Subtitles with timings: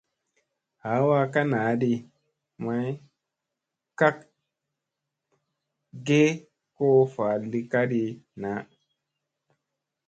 [0.83, 1.91] Ɦawa ka naa ɗi
[2.63, 2.89] may
[3.99, 4.17] kak
[6.07, 6.21] ge
[6.75, 8.03] ko vaa li ka di
[8.41, 8.51] na.